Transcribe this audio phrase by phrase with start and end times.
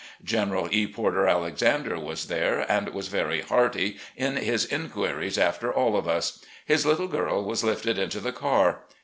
[0.23, 0.87] General E.
[0.87, 6.39] Porter Alexander was there, and was very hearty in his inquiries after all of us.
[6.65, 8.79] His little girl was lifted into the car.